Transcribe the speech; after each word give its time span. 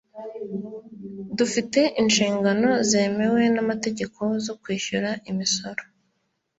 Dufite 1.37 1.79
inshingano 2.01 2.69
zemewe 2.89 3.41
n'amategeko 3.55 4.21
zo 4.45 4.53
kwishyura 4.61 5.09
imisoro. 5.31 5.81